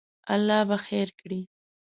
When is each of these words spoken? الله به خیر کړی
الله 0.33 0.59
به 0.69 0.77
خیر 0.85 1.07
کړی 1.19 1.41